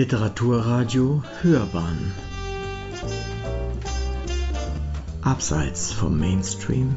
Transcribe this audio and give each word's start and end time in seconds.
Literaturradio 0.00 1.22
Hörbahn. 1.42 2.14
Abseits 5.20 5.92
vom 5.92 6.18
Mainstream. 6.18 6.96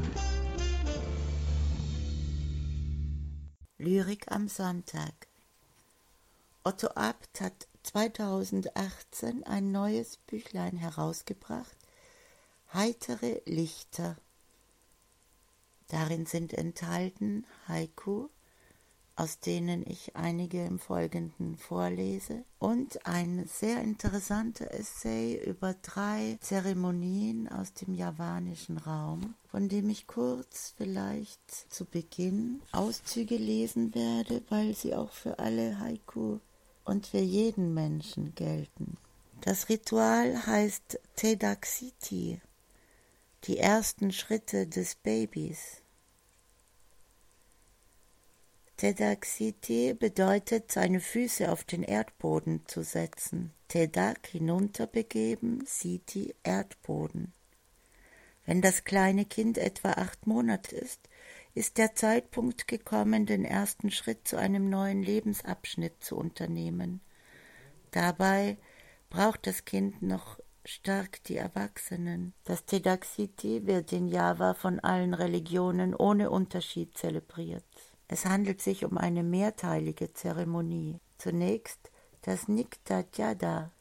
Lyrik 3.78 4.32
am 4.32 4.48
Sonntag. 4.48 5.28
Otto 6.64 6.88
Abt 6.96 7.42
hat 7.42 7.68
2018 7.84 9.44
ein 9.44 9.74
neues 9.74 10.16
Büchlein 10.16 10.78
herausgebracht, 10.78 11.76
Heitere 12.74 13.42
Lichter. 13.44 14.16
Darin 15.90 16.26
sind 16.26 16.54
enthalten 16.54 17.46
Haiku, 17.68 18.30
aus 19.16 19.40
denen 19.40 19.86
ich 19.86 20.16
einige 20.16 20.66
im 20.66 20.80
Folgenden 20.80 21.58
vorlese, 21.58 22.44
und 22.60 23.06
ein 23.06 23.46
sehr 23.46 23.82
interessanter 23.82 24.74
Essay 24.74 25.40
über 25.46 25.76
drei 25.82 26.38
Zeremonien 26.42 27.48
aus 27.50 27.74
dem 27.74 27.94
javanischen 27.94 28.78
Raum, 28.78 29.36
von 29.52 29.70
dem 29.70 29.90
ich 29.90 30.08
kurz 30.08 30.74
vielleicht 30.78 31.72
zu 31.72 31.86
Beginn 31.86 32.62
Auszüge 32.72 33.36
lesen 33.36 33.94
werde, 33.94 34.42
weil 34.50 34.74
sie 34.76 34.96
auch 34.96 35.12
für 35.12 35.40
alle 35.40 35.80
Haiku 35.80 36.40
und 36.86 37.08
für 37.08 37.20
jeden 37.20 37.74
Menschen 37.74 38.34
gelten. 38.36 38.98
Das 39.42 39.68
Ritual 39.70 40.46
heißt 40.48 41.00
Tedaxiti, 41.18 42.42
die 43.44 43.58
ersten 43.58 44.12
Schritte 44.12 44.68
des 44.68 44.96
Babys. 44.96 45.83
Tedaxiti 48.78 49.94
bedeutet, 49.94 50.72
seine 50.72 51.00
Füße 51.00 51.52
auf 51.52 51.64
den 51.64 51.84
Erdboden 51.84 52.66
zu 52.66 52.84
setzen. 52.84 53.52
Tedak 53.68 54.28
hinunterbegeben, 54.28 55.64
Siti 55.66 56.36
Erdboden. 56.44 57.34
Wenn 58.46 58.62
das 58.62 58.84
kleine 58.84 59.26
Kind 59.26 59.58
etwa 59.58 59.92
acht 59.92 60.28
Monate 60.28 60.76
ist, 60.76 61.08
ist 61.54 61.78
der 61.78 61.96
Zeitpunkt 61.96 62.68
gekommen, 62.68 63.26
den 63.26 63.46
ersten 63.46 63.92
Schritt 63.92 64.28
zu 64.28 64.38
einem 64.38 64.70
neuen 64.70 65.04
Lebensabschnitt 65.04 66.04
zu 66.04 66.18
unternehmen. 66.18 67.00
Dabei 67.92 68.58
braucht 69.10 69.46
das 69.48 69.66
Kind 69.66 70.02
noch 70.02 70.40
stark 70.66 71.24
die 71.26 71.38
Erwachsenen. 71.38 72.34
Das 72.44 72.66
Tedaxiti 72.66 73.68
wird 73.68 73.94
in 73.94 74.08
Java 74.08 74.56
von 74.56 74.80
allen 74.80 75.14
Religionen 75.14 75.94
ohne 75.94 76.32
Unterschied 76.32 76.98
zelebriert. 76.98 77.93
Es 78.08 78.26
handelt 78.26 78.62
sich 78.62 78.86
um 78.86 78.98
eine 78.98 79.24
mehrteilige 79.24 80.14
Zeremonie. 80.14 81.00
Zunächst 81.18 81.92
das 82.22 82.48
Nikta 82.48 83.04
Jada. 83.14 83.72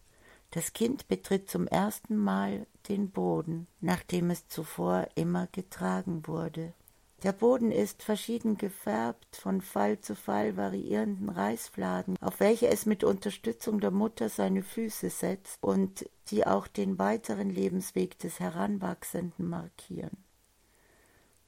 Das 0.51 0.73
Kind 0.73 1.09
betritt 1.09 1.51
zum 1.51 1.67
ersten 1.67 2.17
Mal 2.17 2.67
den 2.89 3.11
Boden, 3.11 3.67
nachdem 3.81 4.31
es 4.31 4.49
zuvor 4.49 5.09
immer 5.15 5.49
getragen 5.51 6.27
wurde. 6.27 6.75
Der 7.23 7.33
Boden 7.33 7.71
ist 7.71 8.03
verschieden 8.03 8.59
gefärbt, 8.59 9.37
von 9.37 9.61
Fall 9.61 10.01
zu 10.01 10.17
Fall 10.17 10.57
variierenden 10.57 11.29
Reisfladen, 11.29 12.17
auf 12.21 12.41
welche 12.41 12.67
es 12.69 12.85
mit 12.85 13.05
Unterstützung 13.05 13.81
der 13.81 13.93
Mutter 13.93 14.29
seine 14.29 14.65
Füße 14.65 15.09
setzt 15.09 15.63
und 15.63 16.05
die 16.29 16.45
auch 16.45 16.67
den 16.67 16.99
weiteren 16.99 17.49
Lebensweg 17.49 18.19
des 18.19 18.41
Heranwachsenden 18.41 19.49
markieren. 19.49 20.25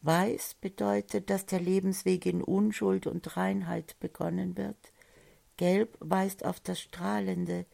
Weiß 0.05 0.53
bedeutet, 0.61 1.31
dass 1.31 1.47
der 1.47 1.61
Lebensweg 1.61 2.27
in 2.27 2.43
Unschuld 2.43 3.07
und 3.07 3.39
Reinheit 3.39 3.99
begonnen 4.01 4.55
wird. 4.55 4.93
Gelb 5.57 5.97
weist 5.99 6.45
auf 6.45 6.61
das 6.61 6.79
strahlende, 6.79 7.65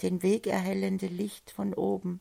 den 0.00 0.22
Weg 0.22 0.46
erhellende 0.46 1.08
Licht 1.08 1.50
von 1.50 1.74
oben. 1.74 2.20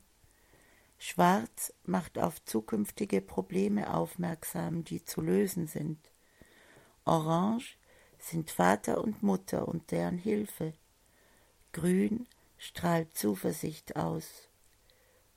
Schwarz 0.98 1.76
macht 1.84 2.18
auf 2.18 2.44
zukünftige 2.44 3.22
Probleme 3.22 3.94
aufmerksam, 3.94 4.84
die 4.84 5.06
zu 5.06 5.22
lösen 5.22 5.68
sind. 5.68 6.00
Orange 7.06 7.78
sind 8.18 8.50
Vater 8.50 9.00
und 9.04 9.22
Mutter 9.22 9.68
und 9.68 9.92
deren 9.92 10.18
Hilfe. 10.18 10.74
Grün 11.72 12.26
strahlt 12.58 13.16
Zuversicht 13.16 13.96
aus. 13.96 14.50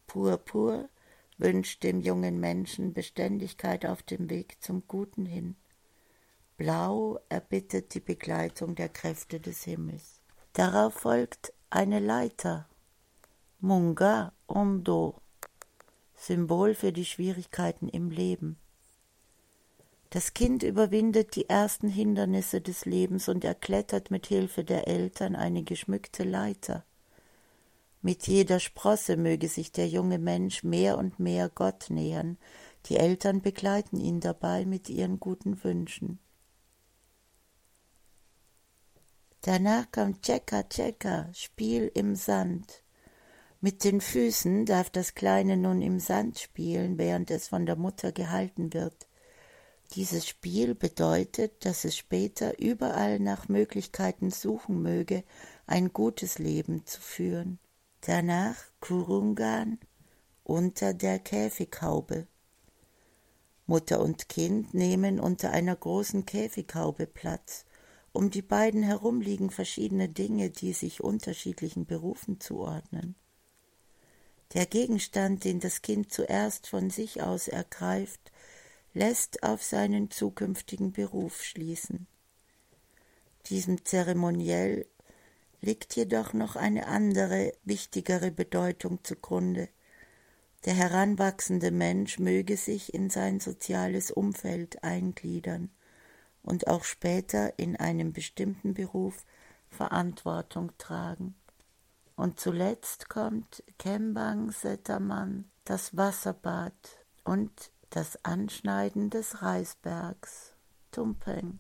Purpur 0.07 0.89
wünscht 1.39 1.83
dem 1.83 2.01
jungen 2.01 2.41
Menschen 2.41 2.93
Beständigkeit 2.93 3.87
auf 3.87 4.03
dem 4.03 4.31
Weg 4.31 4.63
zum 4.63 4.87
Guten 4.87 5.27
hin. 5.27 5.57
Blau 6.57 7.19
erbittet 7.29 7.95
die 7.95 8.01
Begleitung 8.01 8.75
der 8.75 8.89
Kräfte 8.89 9.41
des 9.41 9.65
Himmels. 9.65 10.21
Darauf 10.53 10.95
folgt 10.95 11.53
eine 11.71 11.99
Leiter, 11.99 12.69
Munga 13.59 14.33
Ondo, 14.47 15.17
Symbol 16.15 16.75
für 16.75 16.93
die 16.93 17.05
Schwierigkeiten 17.05 17.89
im 17.89 18.11
Leben. 18.11 18.59
Das 20.11 20.33
Kind 20.33 20.63
überwindet 20.63 21.35
die 21.35 21.49
ersten 21.49 21.89
Hindernisse 21.89 22.61
des 22.61 22.85
Lebens 22.85 23.29
und 23.29 23.43
erklettert 23.45 24.13
mit 24.13 24.27
Hilfe 24.27 24.63
der 24.63 24.87
Eltern 24.87 25.35
eine 25.35 25.65
geschmückte 25.65 26.23
Leiter. 26.23 26.85
Mit 28.05 28.27
jeder 28.27 28.61
Sprosse 28.61 29.17
möge 29.17 29.49
sich 29.49 29.73
der 29.73 29.89
junge 29.89 30.19
Mensch 30.19 30.63
mehr 30.63 30.99
und 30.99 31.19
mehr 31.19 31.49
Gott 31.49 31.87
nähern, 31.89 32.37
die 32.85 32.99
Eltern 32.99 33.41
begleiten 33.41 33.99
ihn 33.99 34.21
dabei 34.21 34.67
mit 34.67 34.91
ihren 34.91 35.21
guten 35.21 35.65
Wünschen. 35.65 36.19
Danach 39.41 39.91
kommt 39.91 40.21
Cheka 40.21 40.65
Cheka, 40.65 41.31
Spiel 41.33 41.91
im 41.95 42.15
Sand. 42.15 42.83
Mit 43.63 43.85
den 43.85 44.03
Füßen 44.03 44.67
darf 44.67 44.91
das 44.91 45.15
Kleine 45.15 45.57
nun 45.57 45.81
im 45.81 45.99
Sand 45.99 46.39
spielen, 46.39 46.99
während 46.99 47.31
es 47.31 47.49
von 47.49 47.65
der 47.65 47.77
Mutter 47.77 48.13
gehalten 48.13 48.75
wird. 48.75 49.09
Dieses 49.95 50.29
Spiel 50.29 50.75
bedeutet, 50.75 51.65
dass 51.65 51.87
es 51.87 51.97
später 51.97 52.59
überall 52.59 53.19
nach 53.19 53.49
Möglichkeiten 53.49 54.31
suchen 54.31 54.83
möge, 54.83 55.25
ein 55.67 55.95
gutes 55.95 56.39
Leben 56.39 56.85
zu 56.85 57.01
führen 57.01 57.59
danach 58.09 58.57
Kurungan 58.81 59.79
unter 60.43 60.93
der 60.93 61.19
Käfighaube. 61.19 62.27
Mutter 63.67 64.01
und 64.01 64.29
Kind 64.29 64.75
nehmen 64.75 65.19
unter 65.19 65.51
einer 65.53 65.75
großen 65.75 66.27
Käfighaube 66.27 67.07
Platz. 67.07 67.65
Um 68.13 68.31
die 68.31 68.43
beiden 68.43 68.83
herum 68.83 69.23
liegen 69.23 69.51
verschiedene 69.51 70.09
Dinge, 70.09 70.51
die 70.51 70.75
sich 70.75 71.03
unterschiedlichen 71.03 71.87
Berufen 71.87 72.41
zuordnen. 72.41 73.15
Der 74.53 74.67
Gegenstand, 74.67 75.45
den 75.45 75.61
das 75.61 75.81
Kind 75.81 76.13
zuerst 76.13 76.69
von 76.69 76.91
sich 76.91 77.23
aus 77.23 77.49
ergreift, 77.49 78.31
lässt 78.93 79.43
auf 79.43 79.65
seinen 79.65 80.11
zukünftigen 80.11 80.93
Beruf 80.93 81.43
schließen. 81.43 82.07
Diesem 83.47 83.85
Zeremoniell 83.85 84.87
liegt 85.65 85.97
jedoch 85.97 86.33
noch 86.33 86.57
eine 86.57 86.87
andere, 86.87 87.53
wichtigere 87.65 88.31
Bedeutung 88.31 89.03
zugrunde. 89.03 89.69
Der 90.65 90.75
heranwachsende 90.75 91.71
Mensch 91.71 92.19
möge 92.19 92.57
sich 92.57 92.95
in 92.95 93.11
sein 93.11 93.41
soziales 93.41 94.11
Umfeld 94.11 94.83
eingliedern 94.85 95.71
und 96.43 96.69
auch 96.69 96.85
später 96.85 97.59
in 97.59 97.77
einem 97.77 98.13
bestimmten 98.13 98.75
Beruf 98.75 99.25
Verantwortung 99.69 100.73
tragen. 100.79 101.35
Und 102.17 102.39
zuletzt 102.39 103.09
kommt 103.09 103.65
Kembang 103.79 104.53
Setaman, 104.53 105.51
das 105.65 105.97
Wasserbad 105.97 106.73
und 107.25 107.73
das 107.91 108.25
Anschneiden 108.25 109.11
des 109.11 109.43
Reisbergs, 109.43 110.55
Tumpeng. 110.93 111.59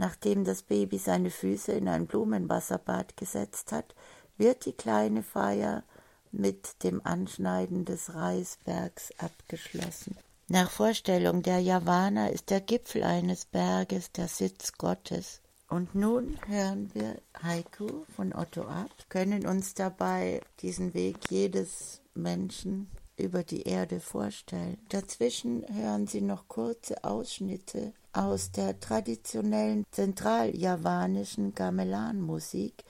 Nachdem 0.00 0.44
das 0.44 0.62
Baby 0.62 0.96
seine 0.96 1.28
Füße 1.28 1.72
in 1.72 1.86
ein 1.86 2.06
Blumenwasserbad 2.06 3.18
gesetzt 3.18 3.70
hat, 3.70 3.94
wird 4.38 4.64
die 4.64 4.72
kleine 4.72 5.22
Feier 5.22 5.84
mit 6.32 6.82
dem 6.84 7.04
Anschneiden 7.04 7.84
des 7.84 8.14
Reisbergs 8.14 9.10
abgeschlossen. 9.18 10.16
Nach 10.48 10.70
Vorstellung 10.70 11.42
der 11.42 11.58
Javaner 11.58 12.32
ist 12.32 12.48
der 12.48 12.62
Gipfel 12.62 13.02
eines 13.02 13.44
Berges 13.44 14.10
der 14.12 14.28
Sitz 14.28 14.72
Gottes. 14.78 15.42
Und 15.68 15.94
nun 15.94 16.38
hören 16.46 16.90
wir 16.94 17.20
Haiku 17.42 18.06
von 18.16 18.32
Otto 18.34 18.62
ab, 18.62 18.90
können 19.10 19.46
uns 19.46 19.74
dabei 19.74 20.40
diesen 20.62 20.94
Weg 20.94 21.18
jedes 21.28 22.00
Menschen 22.14 22.90
über 23.18 23.42
die 23.42 23.64
Erde 23.64 24.00
vorstellen. 24.00 24.78
Dazwischen 24.88 25.62
hören 25.70 26.06
Sie 26.06 26.22
noch 26.22 26.48
kurze 26.48 27.04
Ausschnitte 27.04 27.92
aus 28.12 28.50
der 28.50 28.80
traditionellen 28.80 29.84
zentraljavanischen 29.90 31.54
Gamelan-Musik 31.54 32.84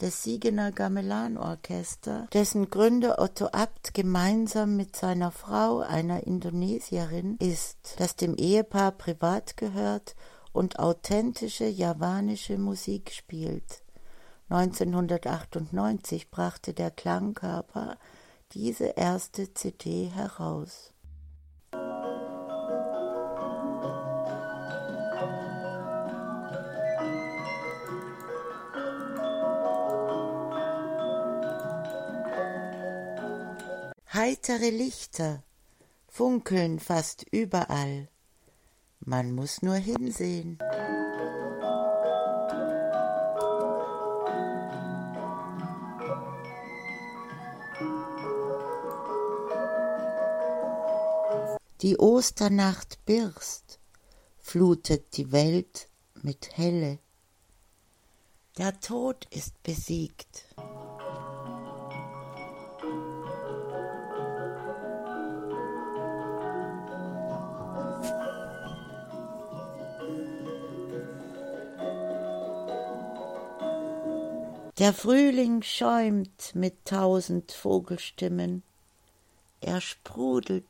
des 0.00 0.22
Siegener 0.22 0.72
Gamelan-Orchester, 0.72 2.26
dessen 2.32 2.68
Gründer 2.68 3.18
Otto 3.18 3.46
Abt 3.46 3.94
gemeinsam 3.94 4.76
mit 4.76 4.96
seiner 4.96 5.30
Frau, 5.30 5.80
einer 5.80 6.26
Indonesierin, 6.26 7.36
ist, 7.38 7.94
das 7.98 8.16
dem 8.16 8.34
Ehepaar 8.34 8.92
privat 8.92 9.56
gehört 9.56 10.16
und 10.52 10.78
authentische 10.78 11.66
javanische 11.66 12.58
Musik 12.58 13.12
spielt. 13.12 13.82
1998 14.48 16.30
brachte 16.30 16.74
der 16.74 16.90
Klangkörper 16.90 17.98
diese 18.52 18.86
erste 18.96 19.52
CD 19.52 20.10
heraus. 20.14 20.93
Heitere 34.26 34.70
Lichter 34.70 35.42
funkeln 36.08 36.80
fast 36.80 37.26
überall. 37.30 38.08
Man 39.00 39.34
muss 39.34 39.60
nur 39.60 39.74
hinsehen. 39.74 40.56
Die 51.82 51.98
Osternacht 51.98 53.04
birst, 53.04 53.78
flutet 54.40 55.18
die 55.18 55.32
Welt 55.32 55.90
mit 56.22 56.56
Helle. 56.56 56.98
Der 58.56 58.80
Tod 58.80 59.26
ist 59.28 59.62
besiegt. 59.62 60.46
Der 74.78 74.92
Frühling 74.92 75.62
schäumt 75.62 76.52
mit 76.56 76.84
tausend 76.84 77.52
Vogelstimmen, 77.52 78.64
er 79.60 79.80
sprudelt 79.80 80.64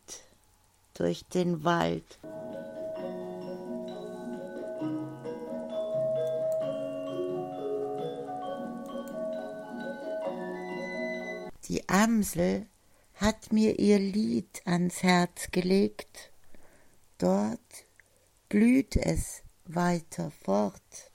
durch 0.93 1.25
den 1.25 1.65
Wald. 1.65 2.19
Die 11.67 11.89
Amsel 11.89 12.67
hat 13.15 13.55
mir 13.55 13.79
ihr 13.79 13.99
Lied 13.99 14.61
ans 14.67 15.03
Herz 15.03 15.51
gelegt, 15.51 16.31
dort 17.17 17.59
blüht 18.51 18.97
es 18.97 19.43
weiter 19.65 20.31
fort. 20.31 21.11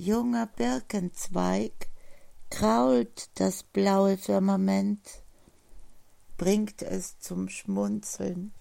Junger 0.00 0.46
Birkenzweig 0.46 1.90
krault 2.48 3.28
das 3.34 3.62
blaue 3.62 4.16
Firmament, 4.16 5.22
bringt 6.38 6.80
es 6.80 7.18
zum 7.18 7.50
Schmunzeln. 7.50 8.54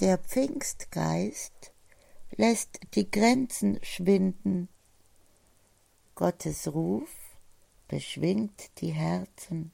Der 0.00 0.18
Pfingstgeist 0.18 1.72
lässt 2.36 2.78
die 2.94 3.10
Grenzen 3.10 3.78
schwinden 3.82 4.68
Gottes 6.16 6.72
Ruf 6.72 7.10
beschwingt 7.88 8.80
die 8.80 8.92
Herzen. 8.92 9.72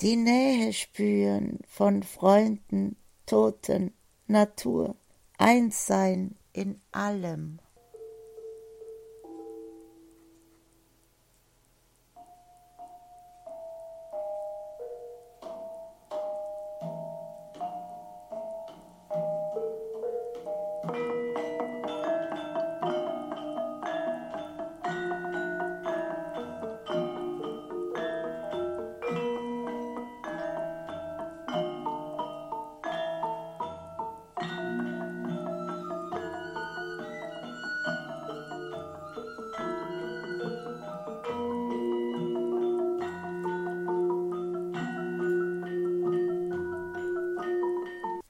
Die 0.00 0.16
Nähe 0.16 0.72
spüren 0.72 1.58
von 1.68 2.02
Freunden, 2.02 2.96
Toten, 3.26 3.92
Natur, 4.32 4.96
eins 5.38 5.86
sein 5.86 6.36
in 6.52 6.80
allem. 6.90 7.58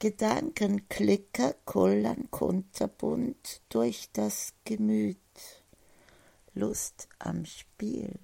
Gedankenklicker 0.03 1.55
kullern 1.63 2.29
kunterbunt 2.29 3.61
durch 3.69 4.09
das 4.11 4.53
Gemüt. 4.65 5.15
Lust 6.53 7.07
am 7.19 7.45
Spiel. 7.45 8.19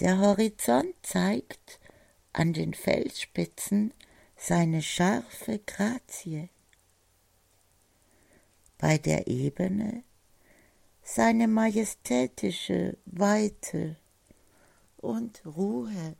Der 0.00 0.18
Horizont 0.18 0.94
zeigt 1.00 1.80
an 2.34 2.52
den 2.52 2.74
Felsspitzen 2.74 3.94
seine 4.42 4.80
scharfe 4.80 5.60
Grazie, 5.66 6.48
bei 8.78 8.96
der 8.96 9.26
Ebene 9.26 10.02
seine 11.02 11.46
majestätische 11.46 12.96
Weite 13.04 13.96
und 14.96 15.44
Ruhe. 15.44 16.16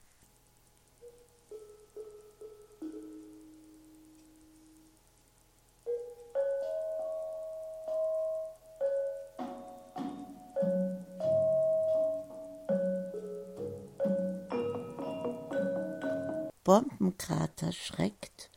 Bombenkrater 16.70 17.72
schreckt, 17.72 18.48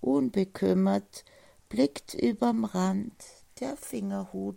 unbekümmert, 0.00 1.24
blickt 1.68 2.14
überm 2.14 2.64
Rand 2.64 3.14
der 3.60 3.76
Fingerhut. 3.76 4.56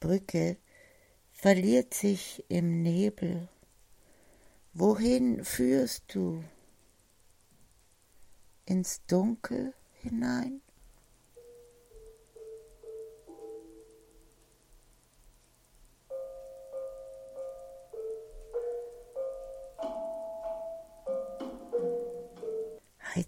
Brücke 0.00 0.56
verliert 1.32 1.92
sich 1.92 2.46
im 2.48 2.80
Nebel. 2.80 3.50
Wohin 4.72 5.44
führst 5.44 6.14
du? 6.14 6.42
Ins 8.64 9.04
Dunkel 9.04 9.74
hinein? 10.00 10.62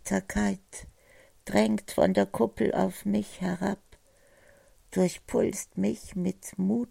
Heiterkeit 0.06 0.86
drängt 1.46 1.90
von 1.90 2.14
der 2.14 2.26
Kuppel 2.26 2.72
auf 2.72 3.04
mich 3.04 3.40
herab, 3.40 3.80
durchpulst 4.92 5.76
mich 5.76 6.14
mit 6.14 6.56
Mut. 6.58 6.88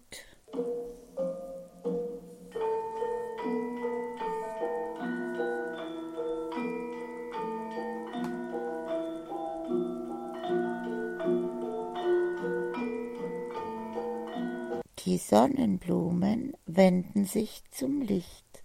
Die 15.06 15.16
Sonnenblumen 15.16 16.54
wenden 16.66 17.24
sich 17.24 17.62
zum 17.70 18.02
Licht, 18.02 18.62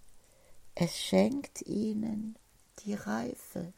es 0.74 1.00
schenkt 1.00 1.62
ihnen 1.62 2.36
die 2.80 2.94
Reife. 2.94 3.72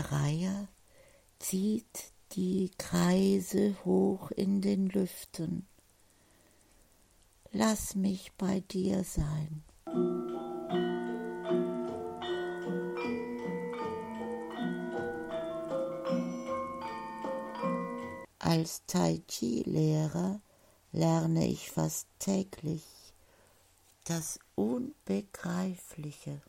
Reiher 0.00 0.68
zieht 1.38 2.12
die 2.32 2.70
Kreise 2.78 3.76
hoch 3.84 4.30
in 4.30 4.60
den 4.60 4.88
Lüften. 4.88 5.66
Lass 7.52 7.96
mich 7.96 8.32
bei 8.38 8.60
dir 8.60 9.04
sein. 9.04 9.64
Als 18.38 18.82
Tai 18.86 19.20
Chi-Lehrer 19.28 20.40
lerne 20.92 21.46
ich 21.46 21.70
fast 21.70 22.06
täglich 22.18 22.84
das 24.04 24.38
Unbegreifliche. 24.56 26.40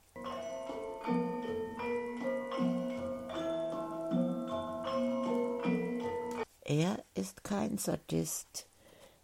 Er 6.72 7.04
ist 7.16 7.44
kein 7.44 7.78
Sadist. 7.78 8.66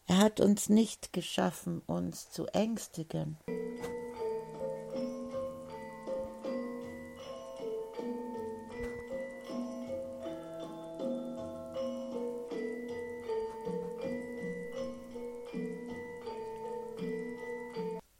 Er 0.06 0.18
hat 0.18 0.42
uns 0.42 0.68
nicht 0.68 1.13
geschaffen, 1.13 1.82
uns 1.86 2.30
zu 2.30 2.46
ängstigen. 2.48 3.38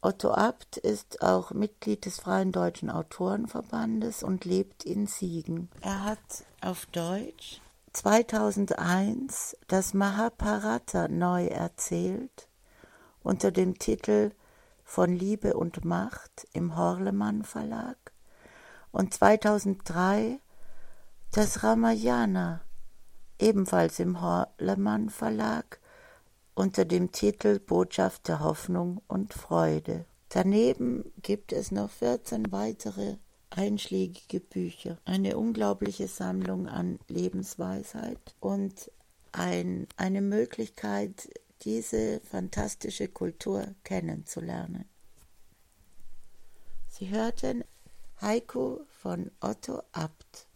Otto 0.00 0.30
Abt 0.30 0.78
ist 0.78 1.20
auch 1.20 1.50
Mitglied 1.50 2.06
des 2.06 2.18
Freien 2.18 2.50
Deutschen 2.50 2.88
Autorenverbandes 2.88 4.22
und 4.22 4.46
lebt 4.46 4.84
in 4.84 5.06
Siegen. 5.06 5.68
Er 5.82 6.04
hat 6.04 6.46
auf 6.62 6.86
Deutsch 6.86 7.60
2001 7.92 9.56
das 9.66 9.94
Mahabharata 9.94 11.08
neu 11.08 11.46
erzählt 11.46 12.48
unter 13.22 13.50
dem 13.50 13.78
Titel 13.78 14.32
Von 14.84 15.14
Liebe 15.14 15.56
und 15.56 15.84
Macht 15.84 16.46
im 16.52 16.76
Horlemann 16.76 17.44
Verlag 17.44 17.96
und 18.92 19.14
2003 19.14 20.38
das 21.32 21.62
Ramayana 21.62 22.60
ebenfalls 23.38 23.98
im 24.00 24.20
Horlemann 24.20 25.08
Verlag 25.08 25.80
unter 26.54 26.84
dem 26.84 27.12
Titel 27.12 27.58
Botschaft 27.58 28.28
der 28.28 28.40
Hoffnung 28.40 29.00
und 29.06 29.32
Freude. 29.32 30.04
Daneben 30.28 31.10
gibt 31.22 31.52
es 31.52 31.70
noch 31.70 31.90
14 31.90 32.52
weitere 32.52 33.16
einschlägige 33.50 34.40
Bücher, 34.40 34.98
eine 35.04 35.36
unglaubliche 35.36 36.08
Sammlung 36.08 36.68
an 36.68 36.98
Lebensweisheit 37.08 38.34
und 38.40 38.90
ein, 39.32 39.86
eine 39.96 40.20
Möglichkeit, 40.20 41.30
diese 41.62 42.20
fantastische 42.20 43.08
Kultur 43.08 43.74
kennenzulernen. 43.84 44.84
Sie 46.88 47.10
hörten 47.10 47.64
Heiko 48.20 48.80
von 48.88 49.30
Otto 49.40 49.82
Abt. 49.92 50.47